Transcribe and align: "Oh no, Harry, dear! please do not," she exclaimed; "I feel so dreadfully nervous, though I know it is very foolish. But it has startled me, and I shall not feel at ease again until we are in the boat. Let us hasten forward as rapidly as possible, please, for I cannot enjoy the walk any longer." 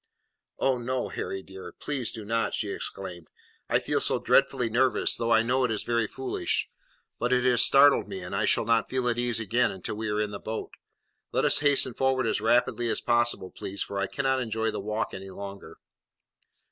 "Oh 0.57 0.79
no, 0.79 1.09
Harry, 1.09 1.43
dear! 1.43 1.73
please 1.73 2.11
do 2.11 2.25
not," 2.25 2.55
she 2.55 2.71
exclaimed; 2.71 3.27
"I 3.69 3.77
feel 3.77 4.01
so 4.01 4.17
dreadfully 4.17 4.67
nervous, 4.67 5.15
though 5.15 5.29
I 5.29 5.43
know 5.43 5.63
it 5.63 5.69
is 5.69 5.83
very 5.83 6.07
foolish. 6.07 6.71
But 7.19 7.31
it 7.31 7.45
has 7.45 7.61
startled 7.61 8.07
me, 8.07 8.21
and 8.21 8.35
I 8.35 8.45
shall 8.45 8.65
not 8.65 8.89
feel 8.89 9.07
at 9.09 9.19
ease 9.19 9.39
again 9.39 9.69
until 9.71 9.93
we 9.97 10.09
are 10.09 10.19
in 10.19 10.31
the 10.31 10.39
boat. 10.39 10.71
Let 11.31 11.45
us 11.45 11.59
hasten 11.59 11.93
forward 11.93 12.25
as 12.25 12.41
rapidly 12.41 12.89
as 12.89 12.99
possible, 12.99 13.51
please, 13.51 13.83
for 13.83 13.99
I 13.99 14.07
cannot 14.07 14.41
enjoy 14.41 14.71
the 14.71 14.79
walk 14.79 15.13
any 15.13 15.29
longer." 15.29 15.77